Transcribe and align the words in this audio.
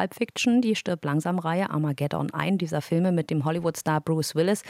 Pulp 0.00 0.14
Fiction, 0.14 0.62
die 0.62 0.76
stirbt 0.76 1.04
langsam 1.04 1.38
Reihe 1.38 1.68
Armageddon 1.68 2.32
ein, 2.32 2.56
dieser 2.56 2.80
Filme 2.80 3.12
mit 3.12 3.28
dem 3.28 3.44
Hollywood-Star 3.44 4.00
Bruce 4.00 4.34
Willis. 4.34 4.62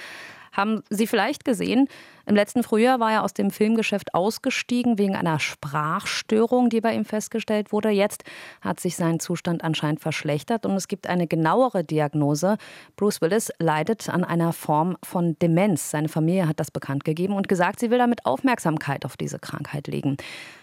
Haben 0.52 0.82
Sie 0.90 1.06
vielleicht 1.06 1.44
gesehen, 1.44 1.88
im 2.26 2.36
letzten 2.36 2.62
Frühjahr 2.62 3.00
war 3.00 3.12
er 3.12 3.24
aus 3.24 3.34
dem 3.34 3.50
Filmgeschäft 3.50 4.14
ausgestiegen 4.14 4.98
wegen 4.98 5.16
einer 5.16 5.38
Sprachstörung, 5.38 6.70
die 6.70 6.80
bei 6.80 6.94
ihm 6.94 7.04
festgestellt 7.04 7.72
wurde. 7.72 7.90
Jetzt 7.90 8.24
hat 8.60 8.78
sich 8.78 8.96
sein 8.96 9.20
Zustand 9.20 9.64
anscheinend 9.64 10.00
verschlechtert 10.00 10.66
und 10.66 10.76
es 10.76 10.86
gibt 10.86 11.08
eine 11.08 11.26
genauere 11.26 11.82
Diagnose. 11.82 12.56
Bruce 12.96 13.20
Willis 13.20 13.50
leidet 13.58 14.08
an 14.08 14.22
einer 14.22 14.52
Form 14.52 14.96
von 15.02 15.36
Demenz. 15.40 15.90
Seine 15.90 16.08
Familie 16.08 16.46
hat 16.46 16.60
das 16.60 16.70
bekannt 16.70 17.04
gegeben 17.04 17.34
und 17.34 17.48
gesagt, 17.48 17.80
sie 17.80 17.90
will 17.90 17.98
damit 17.98 18.26
Aufmerksamkeit 18.26 19.04
auf 19.04 19.16
diese 19.16 19.38
Krankheit 19.38 19.88
legen. 19.88 20.16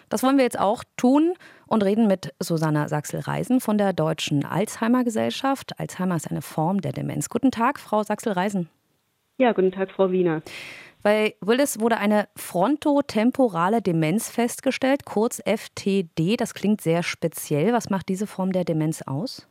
Das 0.09 0.23
wollen 0.23 0.37
wir 0.37 0.45
jetzt 0.45 0.59
auch 0.59 0.83
tun 0.95 1.33
und 1.65 1.83
reden 1.83 2.07
mit 2.07 2.33
Susanna 2.39 2.87
Sachsel-Reisen 2.87 3.59
von 3.59 3.77
der 3.77 3.91
Deutschen 3.91 4.45
Alzheimer 4.45 5.03
Gesellschaft. 5.03 5.77
Alzheimer 5.79 6.15
ist 6.15 6.31
eine 6.31 6.41
Form 6.41 6.79
der 6.79 6.93
Demenz. 6.93 7.27
Guten 7.27 7.51
Tag, 7.51 7.77
Frau 7.77 8.03
Sachsel-Reisen. 8.03 8.69
Ja, 9.39 9.51
guten 9.51 9.71
Tag, 9.71 9.91
Frau 9.91 10.11
Wiener. 10.11 10.41
Bei 11.03 11.35
Willis 11.41 11.79
wurde 11.79 11.97
eine 11.97 12.27
frontotemporale 12.35 13.83
Demenz 13.83 14.31
festgestellt, 14.31 15.05
kurz 15.05 15.41
FTD. 15.45 16.37
Das 16.37 16.55
klingt 16.55 16.81
sehr 16.81 17.03
speziell. 17.03 17.71
Was 17.71 17.91
macht 17.91 18.09
diese 18.09 18.25
Form 18.25 18.51
der 18.51 18.63
Demenz 18.63 19.03
aus? 19.03 19.47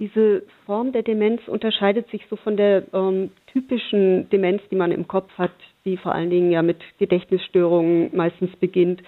Diese 0.00 0.42
Form 0.66 0.92
der 0.92 1.02
Demenz 1.02 1.46
unterscheidet 1.46 2.10
sich 2.10 2.22
so 2.28 2.36
von 2.36 2.56
der 2.56 2.84
ähm, 2.92 3.30
typischen 3.52 4.28
Demenz, 4.30 4.62
die 4.70 4.76
man 4.76 4.90
im 4.90 5.06
Kopf 5.06 5.30
hat, 5.38 5.52
die 5.84 5.96
vor 5.96 6.12
allen 6.12 6.30
Dingen 6.30 6.50
ja 6.50 6.62
mit 6.62 6.78
Gedächtnisstörungen 6.98 8.10
meistens 8.16 8.50
beginnt. 8.56 9.00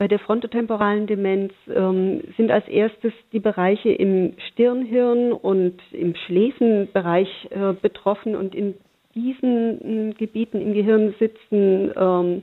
Bei 0.00 0.08
der 0.08 0.18
frontotemporalen 0.18 1.06
Demenz 1.06 1.52
ähm, 1.68 2.22
sind 2.38 2.50
als 2.50 2.66
erstes 2.68 3.12
die 3.34 3.38
Bereiche 3.38 3.90
im 3.90 4.32
Stirnhirn 4.48 5.30
und 5.30 5.78
im 5.92 6.14
Schläfenbereich 6.14 7.28
äh, 7.50 7.74
betroffen 7.74 8.34
und 8.34 8.54
in 8.54 8.76
diesen 9.14 10.08
äh, 10.08 10.14
Gebieten 10.14 10.62
im 10.62 10.72
Gehirn 10.72 11.14
sitzen 11.18 11.92
ähm, 11.94 12.42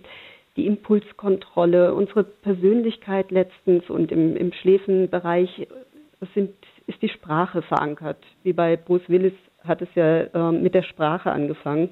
die 0.56 0.68
Impulskontrolle, 0.68 1.96
unsere 1.96 2.26
Persönlichkeit 2.26 3.32
letztens 3.32 3.90
und 3.90 4.12
im, 4.12 4.38
im 4.38 4.54
Schläfenbereich 4.54 5.68
sind, 6.36 6.54
ist 6.86 7.02
die 7.02 7.10
Sprache 7.10 7.64
verankert. 7.64 8.20
Wie 8.44 8.54
bei 8.54 8.76
Bruce 8.78 9.10
Willis 9.10 9.34
hat 9.64 9.82
es 9.82 9.90
ja 9.96 10.26
äh, 10.26 10.52
mit 10.52 10.76
der 10.76 10.84
Sprache 10.84 11.32
angefangen, 11.32 11.90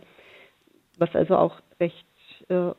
was 0.99 1.09
also 1.15 1.37
auch 1.37 1.55
recht 1.79 2.05
äh, 2.49 2.69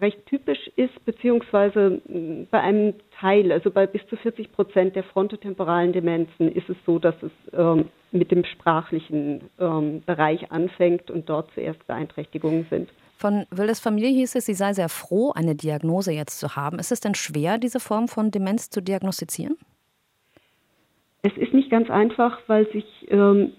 recht 0.00 0.24
typisch 0.26 0.70
ist, 0.76 1.04
beziehungsweise 1.04 2.00
mm, 2.08 2.48
bei 2.50 2.60
einem 2.60 2.94
Teil, 3.18 3.52
also 3.52 3.70
bei 3.70 3.86
bis 3.86 4.06
zu 4.08 4.16
40 4.16 4.52
Prozent 4.52 4.96
der 4.96 5.04
frontotemporalen 5.04 5.92
Demenzen 5.92 6.50
ist 6.50 6.68
es 6.68 6.76
so, 6.86 6.98
dass 6.98 7.14
es 7.22 7.32
ähm, 7.52 7.88
mit 8.10 8.30
dem 8.30 8.44
sprachlichen 8.44 9.42
ähm, 9.58 10.02
Bereich 10.04 10.50
anfängt 10.50 11.10
und 11.10 11.28
dort 11.28 11.50
zuerst 11.54 11.86
Beeinträchtigungen 11.86 12.66
sind. 12.70 12.90
Von 13.16 13.46
Wildes 13.50 13.78
Familie 13.78 14.10
hieß 14.10 14.34
es, 14.34 14.46
sie 14.46 14.54
sei 14.54 14.72
sehr 14.72 14.88
froh, 14.88 15.30
eine 15.32 15.54
Diagnose 15.54 16.12
jetzt 16.12 16.40
zu 16.40 16.56
haben. 16.56 16.80
Ist 16.80 16.90
es 16.90 17.00
denn 17.00 17.14
schwer, 17.14 17.56
diese 17.58 17.78
Form 17.78 18.08
von 18.08 18.32
Demenz 18.32 18.68
zu 18.68 18.80
diagnostizieren? 18.80 19.56
Es 21.24 21.36
ist 21.36 21.54
nicht 21.54 21.70
ganz 21.70 21.88
einfach, 21.88 22.40
weil 22.48 22.68
sich 22.72 22.84
ähm, 23.08 23.52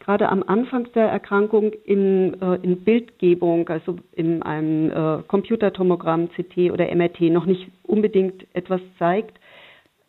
gerade 0.00 0.30
am 0.30 0.42
Anfang 0.42 0.90
der 0.94 1.08
Erkrankung 1.08 1.72
in, 1.84 2.40
äh, 2.40 2.54
in 2.62 2.82
Bildgebung, 2.84 3.68
also 3.68 3.96
in 4.12 4.42
einem 4.42 4.90
äh, 4.90 5.22
Computertomogramm, 5.28 6.30
CT 6.30 6.72
oder 6.72 6.94
MRT, 6.94 7.20
noch 7.32 7.44
nicht 7.44 7.70
unbedingt 7.82 8.46
etwas 8.54 8.80
zeigt. 8.98 9.38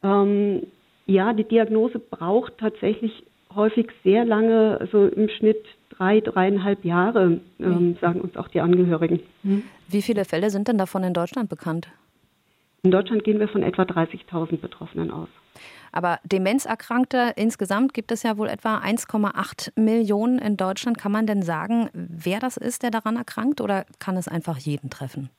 Ähm, 0.01 0.67
ja, 1.05 1.33
die 1.33 1.43
Diagnose 1.43 1.99
braucht 1.99 2.57
tatsächlich 2.57 3.11
häufig 3.53 3.87
sehr 4.05 4.23
lange, 4.23 4.77
also 4.79 5.05
im 5.07 5.27
Schnitt 5.27 5.63
drei, 5.89 6.21
dreieinhalb 6.21 6.85
Jahre, 6.85 7.41
ähm, 7.59 7.97
sagen 7.99 8.21
uns 8.21 8.37
auch 8.37 8.47
die 8.47 8.61
Angehörigen. 8.61 9.19
Hm. 9.43 9.63
Wie 9.89 10.01
viele 10.01 10.23
Fälle 10.23 10.49
sind 10.49 10.69
denn 10.69 10.77
davon 10.77 11.03
in 11.03 11.13
Deutschland 11.13 11.49
bekannt? 11.49 11.89
In 12.83 12.91
Deutschland 12.91 13.25
gehen 13.25 13.39
wir 13.39 13.49
von 13.49 13.61
etwa 13.61 13.83
30.000 13.83 14.57
Betroffenen 14.57 15.11
aus. 15.11 15.29
Aber 15.93 16.19
Demenzerkrankte 16.25 17.33
insgesamt 17.35 17.93
gibt 17.93 18.11
es 18.11 18.23
ja 18.23 18.37
wohl 18.37 18.47
etwa 18.47 18.79
1,8 18.79 19.79
Millionen 19.79 20.39
in 20.39 20.57
Deutschland. 20.57 20.97
Kann 20.97 21.11
man 21.11 21.27
denn 21.27 21.43
sagen, 21.43 21.89
wer 21.93 22.39
das 22.39 22.57
ist, 22.57 22.81
der 22.81 22.89
daran 22.89 23.15
erkrankt 23.15 23.61
oder 23.61 23.85
kann 23.99 24.17
es 24.17 24.27
einfach 24.27 24.57
jeden 24.57 24.89
treffen? 24.89 25.29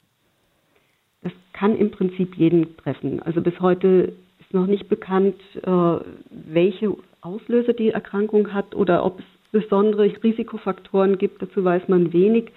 Das 1.22 1.32
kann 1.53 1.76
im 1.76 1.91
Prinzip 1.91 2.37
jeden 2.37 2.76
treffen. 2.76 3.20
Also 3.22 3.41
bis 3.41 3.59
heute 3.59 4.15
ist 4.38 4.54
noch 4.54 4.66
nicht 4.66 4.88
bekannt, 4.88 5.41
äh, 5.62 5.97
welche 6.31 6.94
Auslöser 7.21 7.72
die 7.72 7.91
Erkrankung 7.91 8.53
hat 8.53 8.76
oder 8.76 9.04
ob 9.04 9.19
es 9.19 9.25
besondere 9.50 10.04
Risikofaktoren 10.22 11.19
gibt. 11.19 11.42
Dazu 11.42 11.65
weiß 11.65 11.88
man 11.88 12.12
wenig. 12.12 12.53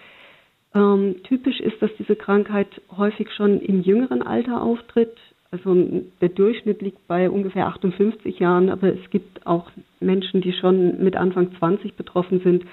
Ähm, 0.75 1.15
typisch 1.23 1.59
ist, 1.61 1.81
dass 1.81 1.89
diese 1.97 2.15
Krankheit 2.15 2.67
häufig 2.95 3.31
schon 3.31 3.59
im 3.59 3.81
jüngeren 3.81 4.21
Alter 4.21 4.61
auftritt. 4.61 5.17
Also 5.51 5.75
der 6.21 6.29
Durchschnitt 6.29 6.81
liegt 6.81 7.07
bei 7.07 7.29
ungefähr 7.29 7.67
58 7.67 8.39
Jahren, 8.39 8.69
aber 8.69 8.93
es 8.93 9.09
gibt 9.11 9.45
auch 9.45 9.69
Menschen, 9.99 10.41
die 10.41 10.53
schon 10.53 11.01
mit 11.03 11.15
Anfang 11.15 11.55
20 11.57 11.95
betroffen 11.95 12.41
sind. 12.43 12.65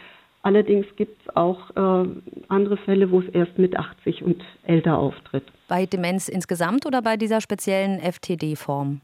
Allerdings 0.42 0.86
gibt 0.96 1.22
es 1.22 1.36
auch 1.36 1.70
äh, 1.70 2.08
andere 2.48 2.76
Fälle, 2.78 3.10
wo 3.10 3.20
es 3.20 3.28
erst 3.28 3.56
mit 3.58 3.76
80 3.76 4.22
und 4.22 4.42
älter 4.64 4.98
auftritt. 4.98 5.44
Bei 5.68 5.86
Demenz 5.86 6.28
insgesamt 6.28 6.84
oder 6.84 7.00
bei 7.00 7.16
dieser 7.16 7.40
speziellen 7.40 8.00
FTD-Form? 8.00 9.00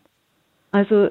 Also 0.72 1.08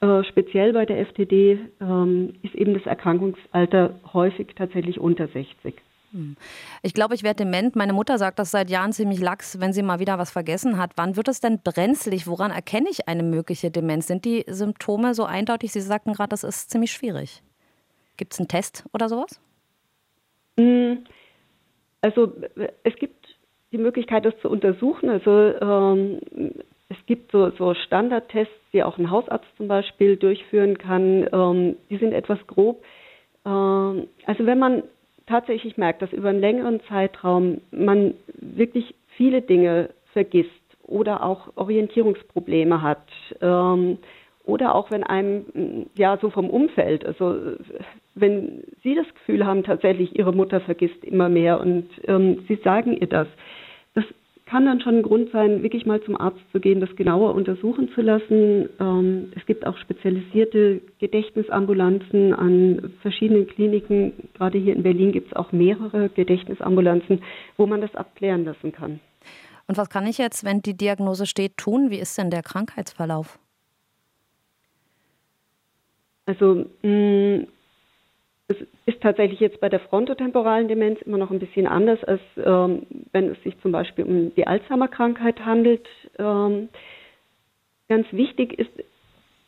äh, 0.00 0.24
speziell 0.24 0.72
bei 0.72 0.86
der 0.86 1.04
FTD 1.06 1.58
ähm, 1.80 2.34
ist 2.42 2.54
eben 2.54 2.72
das 2.74 2.86
Erkrankungsalter 2.86 3.98
häufig 4.12 4.54
tatsächlich 4.56 4.98
unter 5.00 5.26
60. 5.26 5.74
Ich 6.82 6.94
glaube, 6.94 7.14
ich 7.14 7.22
werde 7.22 7.44
dement. 7.44 7.76
Meine 7.76 7.92
Mutter 7.92 8.18
sagt 8.18 8.38
das 8.38 8.50
seit 8.50 8.70
Jahren 8.70 8.92
ziemlich 8.92 9.20
lax, 9.20 9.60
wenn 9.60 9.72
sie 9.72 9.82
mal 9.82 9.98
wieder 9.98 10.18
was 10.18 10.30
vergessen 10.30 10.78
hat. 10.78 10.92
Wann 10.96 11.16
wird 11.16 11.28
es 11.28 11.40
denn 11.40 11.60
brenzlig? 11.62 12.26
Woran 12.26 12.50
erkenne 12.50 12.88
ich 12.90 13.08
eine 13.08 13.22
mögliche 13.22 13.70
Demenz? 13.70 14.06
Sind 14.06 14.24
die 14.24 14.44
Symptome 14.46 15.14
so 15.14 15.24
eindeutig? 15.24 15.72
Sie 15.72 15.80
sagten 15.80 16.12
gerade, 16.12 16.30
das 16.30 16.44
ist 16.44 16.70
ziemlich 16.70 16.92
schwierig. 16.92 17.42
Gibt 18.16 18.32
es 18.32 18.38
einen 18.38 18.48
Test 18.48 18.84
oder 18.92 19.08
sowas? 19.08 19.40
Hm. 20.58 21.04
Also 22.00 22.32
es 22.84 22.94
gibt 22.96 23.26
die 23.72 23.78
Möglichkeit, 23.78 24.24
das 24.24 24.34
zu 24.40 24.48
untersuchen. 24.48 25.08
Also 25.08 25.30
ähm, 25.30 26.20
es 26.88 26.96
gibt 27.06 27.32
so, 27.32 27.50
so, 27.50 27.74
Standardtests, 27.74 28.54
die 28.72 28.82
auch 28.82 28.98
ein 28.98 29.10
Hausarzt 29.10 29.46
zum 29.56 29.68
Beispiel 29.68 30.16
durchführen 30.16 30.78
kann. 30.78 31.28
Ähm, 31.32 31.76
die 31.90 31.98
sind 31.98 32.12
etwas 32.12 32.38
grob. 32.46 32.82
Ähm, 33.44 34.08
also 34.26 34.46
wenn 34.46 34.58
man 34.58 34.82
tatsächlich 35.28 35.76
merkt, 35.76 36.02
dass 36.02 36.12
über 36.12 36.30
einen 36.30 36.40
längeren 36.40 36.80
Zeitraum 36.88 37.60
man 37.70 38.14
wirklich 38.40 38.94
viele 39.16 39.42
Dinge 39.42 39.90
vergisst 40.12 40.50
oder 40.82 41.22
auch 41.22 41.48
Orientierungsprobleme 41.56 42.82
hat 42.82 43.06
ähm, 43.40 43.98
oder 44.44 44.74
auch 44.74 44.90
wenn 44.90 45.04
einem 45.04 45.86
ja 45.94 46.16
so 46.20 46.30
vom 46.30 46.48
Umfeld, 46.48 47.04
also 47.04 47.36
wenn 48.14 48.64
Sie 48.82 48.94
das 48.94 49.06
Gefühl 49.14 49.46
haben, 49.46 49.62
tatsächlich 49.62 50.18
Ihre 50.18 50.32
Mutter 50.32 50.60
vergisst 50.60 51.04
immer 51.04 51.28
mehr 51.28 51.60
und 51.60 51.88
ähm, 52.06 52.44
Sie 52.48 52.56
sagen 52.64 52.96
ihr 52.96 53.06
das 53.08 53.28
kann 54.48 54.64
dann 54.64 54.80
schon 54.80 54.96
ein 54.96 55.02
Grund 55.02 55.30
sein, 55.30 55.62
wirklich 55.62 55.84
mal 55.84 56.02
zum 56.02 56.18
Arzt 56.18 56.40
zu 56.52 56.60
gehen, 56.60 56.80
das 56.80 56.94
genauer 56.96 57.34
untersuchen 57.34 57.90
zu 57.94 58.00
lassen. 58.00 58.68
Ähm, 58.80 59.32
es 59.36 59.44
gibt 59.44 59.66
auch 59.66 59.76
spezialisierte 59.76 60.80
Gedächtnisambulanzen 60.98 62.32
an 62.32 62.94
verschiedenen 63.02 63.46
Kliniken. 63.46 64.12
Gerade 64.34 64.58
hier 64.58 64.74
in 64.74 64.82
Berlin 64.82 65.12
gibt 65.12 65.28
es 65.28 65.36
auch 65.36 65.52
mehrere 65.52 66.08
Gedächtnisambulanzen, 66.08 67.22
wo 67.58 67.66
man 67.66 67.82
das 67.82 67.94
abklären 67.94 68.44
lassen 68.44 68.72
kann. 68.72 69.00
Und 69.66 69.76
was 69.76 69.90
kann 69.90 70.06
ich 70.06 70.16
jetzt, 70.16 70.44
wenn 70.44 70.62
die 70.62 70.76
Diagnose 70.76 71.26
steht, 71.26 71.58
tun? 71.58 71.90
Wie 71.90 71.98
ist 71.98 72.16
denn 72.16 72.30
der 72.30 72.42
Krankheitsverlauf? 72.42 73.38
Also 76.24 76.64
mh, 76.82 77.46
es 78.48 78.56
ist 78.86 79.02
tatsächlich 79.02 79.40
jetzt 79.40 79.60
bei 79.60 79.68
der 79.68 79.80
frontotemporalen 79.80 80.68
Demenz 80.68 81.00
immer 81.02 81.18
noch 81.18 81.30
ein 81.30 81.38
bisschen 81.38 81.66
anders, 81.66 82.02
als 82.04 82.20
ähm, 82.42 82.86
wenn 83.12 83.30
es 83.30 83.42
sich 83.42 83.58
zum 83.60 83.72
Beispiel 83.72 84.04
um 84.04 84.34
die 84.34 84.46
Alzheimer-Krankheit 84.46 85.44
handelt. 85.44 85.86
Ähm, 86.18 86.70
ganz 87.88 88.06
wichtig 88.10 88.58
ist, 88.58 88.70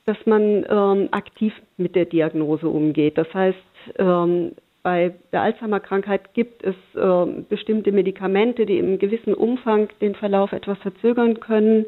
dass 0.04 0.18
man 0.26 0.66
ähm, 0.68 1.08
aktiv 1.12 1.54
mit 1.78 1.94
der 1.94 2.04
Diagnose 2.04 2.68
umgeht. 2.68 3.16
Das 3.16 3.32
heißt, 3.32 3.58
ähm, 3.98 4.52
bei 4.82 5.14
der 5.32 5.42
Alzheimer-Krankheit 5.42 6.34
gibt 6.34 6.62
es 6.62 6.76
äh, 6.94 7.42
bestimmte 7.48 7.92
Medikamente, 7.92 8.66
die 8.66 8.78
im 8.78 8.98
gewissen 8.98 9.34
Umfang 9.34 9.88
den 10.02 10.14
Verlauf 10.14 10.52
etwas 10.52 10.78
verzögern 10.78 11.40
können. 11.40 11.86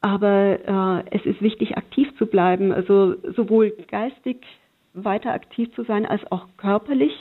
Aber 0.00 1.04
äh, 1.10 1.16
es 1.16 1.26
ist 1.26 1.42
wichtig, 1.42 1.76
aktiv 1.76 2.08
zu 2.16 2.26
bleiben, 2.26 2.72
also 2.72 3.16
sowohl 3.34 3.70
geistig 3.88 4.38
weiter 4.94 5.32
aktiv 5.32 5.74
zu 5.74 5.84
sein 5.84 6.06
als 6.06 6.20
auch 6.30 6.46
körperlich. 6.56 7.12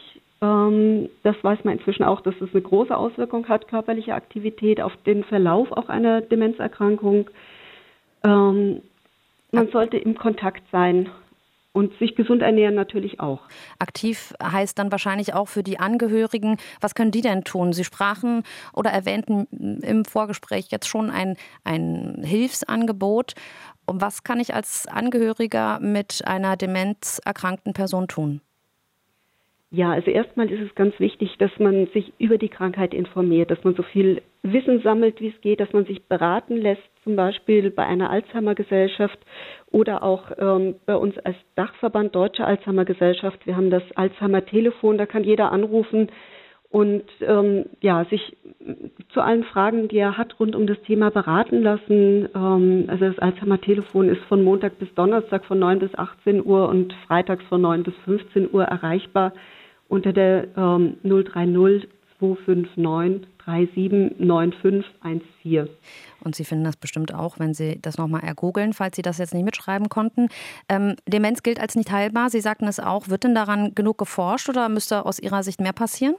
Ähm, 0.41 1.09
das 1.23 1.35
weiß 1.41 1.63
man 1.63 1.77
inzwischen 1.77 2.03
auch, 2.03 2.21
dass 2.21 2.35
es 2.41 2.53
eine 2.53 2.61
große 2.61 2.95
Auswirkung 2.95 3.47
hat, 3.47 3.67
körperliche 3.67 4.13
Aktivität 4.13 4.81
auf 4.81 4.95
den 5.05 5.23
Verlauf 5.23 5.71
auch 5.71 5.89
einer 5.89 6.21
Demenzerkrankung. 6.21 7.29
Ähm, 8.23 8.81
man 9.51 9.67
sollte 9.69 9.97
im 9.97 10.15
Kontakt 10.15 10.63
sein 10.71 11.09
und 11.73 11.97
sich 11.99 12.15
gesund 12.15 12.41
ernähren 12.41 12.75
natürlich 12.75 13.19
auch. 13.19 13.41
Aktiv 13.79 14.33
heißt 14.43 14.77
dann 14.77 14.91
wahrscheinlich 14.91 15.33
auch 15.33 15.47
für 15.47 15.63
die 15.63 15.79
Angehörigen. 15.79 16.57
Was 16.81 16.95
können 16.95 17.11
die 17.11 17.21
denn 17.21 17.43
tun? 17.43 17.73
Sie 17.73 17.83
sprachen 17.83 18.43
oder 18.73 18.89
erwähnten 18.91 19.47
im 19.81 20.05
Vorgespräch 20.05 20.67
jetzt 20.69 20.87
schon 20.87 21.09
ein, 21.09 21.37
ein 21.63 22.21
Hilfsangebot. 22.23 23.33
Und 23.85 24.01
was 24.01 24.23
kann 24.23 24.39
ich 24.39 24.53
als 24.53 24.87
Angehöriger 24.87 25.79
mit 25.79 26.21
einer 26.25 26.57
demenzerkrankten 26.57 27.73
Person 27.73 28.07
tun? 28.07 28.41
Ja, 29.73 29.91
also 29.91 30.11
erstmal 30.11 30.51
ist 30.51 30.61
es 30.61 30.75
ganz 30.75 30.99
wichtig, 30.99 31.37
dass 31.39 31.51
man 31.57 31.87
sich 31.93 32.11
über 32.17 32.37
die 32.37 32.49
Krankheit 32.49 32.93
informiert, 32.93 33.49
dass 33.49 33.63
man 33.63 33.73
so 33.75 33.83
viel 33.83 34.21
Wissen 34.43 34.81
sammelt, 34.81 35.21
wie 35.21 35.29
es 35.29 35.41
geht, 35.41 35.59
dass 35.59 35.71
man 35.71 35.85
sich 35.85 36.03
beraten 36.07 36.57
lässt, 36.57 36.81
zum 37.03 37.15
Beispiel 37.15 37.69
bei 37.69 37.85
einer 37.85 38.09
Alzheimer-Gesellschaft 38.09 39.19
oder 39.71 40.03
auch 40.03 40.31
ähm, 40.37 40.75
bei 40.85 40.95
uns 40.95 41.17
als 41.19 41.37
Dachverband 41.55 42.15
Deutsche 42.15 42.45
Alzheimer-Gesellschaft. 42.45 43.45
Wir 43.45 43.55
haben 43.55 43.69
das 43.69 43.83
Alzheimer-Telefon, 43.95 44.97
da 44.97 45.05
kann 45.05 45.23
jeder 45.23 45.51
anrufen 45.51 46.09
und 46.71 47.03
ähm, 47.19 47.65
ja, 47.81 48.05
sich 48.05 48.35
zu 49.09 49.21
allen 49.21 49.43
Fragen, 49.43 49.89
die 49.89 49.97
er 49.97 50.17
hat, 50.17 50.39
rund 50.39 50.55
um 50.55 50.65
das 50.65 50.81
Thema 50.83 51.11
beraten 51.11 51.61
lassen. 51.61 52.29
Ähm, 52.33 52.85
also 52.87 53.05
das 53.05 53.19
Alzheimer-Telefon 53.19 54.09
ist 54.09 54.23
von 54.23 54.43
Montag 54.43 54.79
bis 54.79 54.91
Donnerstag 54.95 55.45
von 55.45 55.59
9 55.59 55.79
bis 55.79 55.93
18 55.93 56.43
Uhr 56.43 56.69
und 56.69 56.93
freitags 57.07 57.43
von 57.45 57.61
9 57.61 57.83
bis 57.83 57.93
15 58.05 58.49
Uhr 58.53 58.63
erreichbar 58.63 59.33
unter 59.87 60.13
der 60.13 60.47
ähm, 60.55 60.95
030 61.03 61.87
259 62.21 63.27
379514. 63.45 65.67
Und 66.23 66.35
Sie 66.35 66.45
finden 66.45 66.63
das 66.63 66.77
bestimmt 66.77 67.11
auch, 67.13 67.37
wenn 67.39 67.55
Sie 67.55 67.79
das 67.81 67.97
nochmal 67.97 68.23
ergoogeln, 68.23 68.73
falls 68.73 68.95
Sie 68.95 69.01
das 69.01 69.17
jetzt 69.17 69.33
nicht 69.33 69.43
mitschreiben 69.43 69.89
konnten. 69.89 70.29
Ähm, 70.69 70.95
Demenz 71.07 71.43
gilt 71.43 71.59
als 71.59 71.75
nicht 71.75 71.91
heilbar. 71.91 72.29
Sie 72.29 72.39
sagten 72.41 72.67
es 72.67 72.79
auch. 72.79 73.09
Wird 73.09 73.23
denn 73.23 73.35
daran 73.35 73.73
genug 73.73 73.97
geforscht 73.97 74.49
oder 74.49 74.69
müsste 74.69 75.05
aus 75.05 75.19
Ihrer 75.19 75.43
Sicht 75.43 75.59
mehr 75.59 75.73
passieren? 75.73 76.15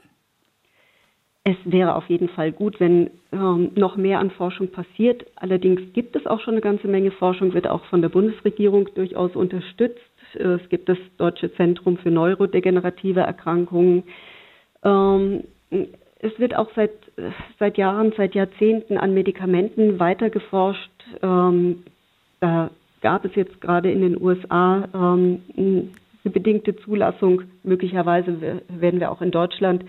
Es 1.45 1.57
wäre 1.65 1.95
auf 1.95 2.07
jeden 2.07 2.29
Fall 2.29 2.53
gut, 2.53 2.79
wenn 2.79 3.09
ähm, 3.33 3.71
noch 3.75 3.97
mehr 3.97 4.19
an 4.19 4.31
Forschung 4.31 4.69
passiert. 4.69 5.25
Allerdings 5.35 5.81
gibt 5.91 6.15
es 6.15 6.25
auch 6.25 6.39
schon 6.39 6.53
eine 6.53 6.61
ganze 6.61 6.87
Menge 6.87 7.11
Forschung, 7.11 7.53
wird 7.53 7.67
auch 7.67 7.83
von 7.85 8.01
der 8.01 8.07
Bundesregierung 8.07 8.87
durchaus 8.95 9.35
unterstützt. 9.35 9.99
Es 10.35 10.61
gibt 10.69 10.87
das 10.87 10.97
Deutsche 11.17 11.53
Zentrum 11.55 11.97
für 11.97 12.11
neurodegenerative 12.11 13.19
Erkrankungen. 13.19 14.03
Ähm, 14.85 15.43
es 16.19 16.39
wird 16.39 16.55
auch 16.55 16.69
seit, 16.75 16.91
seit 17.59 17.77
Jahren, 17.77 18.13
seit 18.15 18.33
Jahrzehnten 18.33 18.97
an 18.97 19.13
Medikamenten 19.13 19.99
weiter 19.99 20.29
geforscht. 20.29 20.91
Ähm, 21.21 21.83
da 22.39 22.69
gab 23.01 23.25
es 23.25 23.35
jetzt 23.35 23.59
gerade 23.61 23.91
in 23.91 24.01
den 24.01 24.21
USA 24.21 24.87
ähm, 24.93 25.41
eine 25.57 26.31
bedingte 26.31 26.75
Zulassung. 26.77 27.43
Möglicherweise 27.63 28.61
werden 28.69 28.99
wir 28.99 29.11
auch 29.11 29.21
in 29.21 29.31
Deutschland 29.31 29.83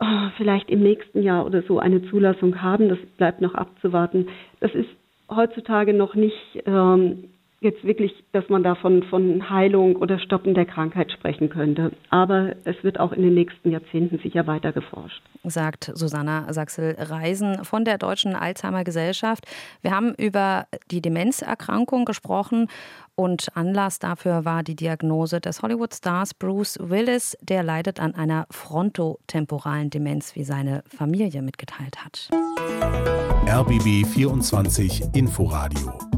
äh, 0.00 0.04
vielleicht 0.36 0.70
im 0.70 0.80
nächsten 0.82 1.22
Jahr 1.22 1.46
oder 1.46 1.62
so 1.62 1.78
eine 1.78 2.02
Zulassung 2.10 2.60
haben. 2.60 2.88
Das 2.88 2.98
bleibt 3.16 3.40
noch 3.40 3.54
abzuwarten. 3.54 4.28
Das 4.60 4.74
ist 4.74 4.88
heutzutage 5.30 5.94
noch 5.94 6.14
nicht 6.14 6.62
ähm, 6.66 7.30
jetzt 7.60 7.82
wirklich, 7.82 8.12
dass 8.32 8.48
man 8.48 8.62
da 8.62 8.74
von, 8.76 9.02
von 9.04 9.50
Heilung 9.50 9.96
oder 9.96 10.18
Stoppen 10.18 10.54
der 10.54 10.64
Krankheit 10.64 11.10
sprechen 11.10 11.48
könnte. 11.48 11.92
Aber 12.10 12.54
es 12.64 12.76
wird 12.82 13.00
auch 13.00 13.12
in 13.12 13.22
den 13.22 13.34
nächsten 13.34 13.70
Jahrzehnten 13.70 14.18
sicher 14.18 14.46
weiter 14.46 14.72
geforscht. 14.72 15.22
Sagt 15.44 15.90
Susanna 15.94 16.52
Sachsel-Reisen 16.52 17.64
von 17.64 17.84
der 17.84 17.98
Deutschen 17.98 18.34
Alzheimer 18.34 18.84
Gesellschaft. 18.84 19.44
Wir 19.82 19.90
haben 19.90 20.14
über 20.14 20.66
die 20.90 21.00
Demenzerkrankung 21.02 22.04
gesprochen 22.04 22.68
und 23.16 23.48
Anlass 23.56 23.98
dafür 23.98 24.44
war 24.44 24.62
die 24.62 24.76
Diagnose 24.76 25.40
des 25.40 25.62
Hollywood-Stars 25.62 26.34
Bruce 26.34 26.78
Willis. 26.80 27.36
Der 27.42 27.64
leidet 27.64 27.98
an 27.98 28.14
einer 28.14 28.46
frontotemporalen 28.50 29.90
Demenz, 29.90 30.36
wie 30.36 30.44
seine 30.44 30.84
Familie 30.86 31.42
mitgeteilt 31.42 32.04
hat. 32.04 32.28
RBB 33.48 34.06
24 34.06 35.14
Inforadio 35.14 36.17